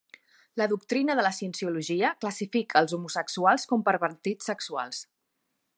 La 0.61 0.65
doctrina 0.69 1.15
de 1.19 1.25
la 1.27 1.33
cienciologia 1.39 2.11
classifica 2.25 2.81
els 2.83 2.97
homosexuals 2.99 3.71
com 3.73 3.87
pervertits 3.91 4.53
sexuals. 4.53 5.05